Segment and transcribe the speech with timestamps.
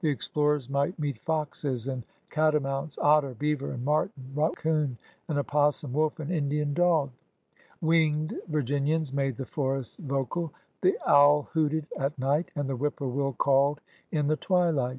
[0.00, 6.18] The explorers might meet foxes and catamounts, otter, beaver and marten, raccoon and opossum, wolf
[6.18, 7.10] and Indian dog.
[7.80, 10.52] Winged Vir ginians made the forests vocal.
[10.80, 13.80] The owl hooted at night, and the whippoorwill called
[14.10, 14.98] in the twilight.